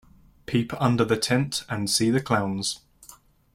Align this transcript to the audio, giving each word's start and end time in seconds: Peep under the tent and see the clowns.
Peep 0.47 0.73
under 0.81 1.05
the 1.05 1.15
tent 1.15 1.63
and 1.69 1.87
see 1.87 2.09
the 2.09 2.19
clowns. 2.21 2.79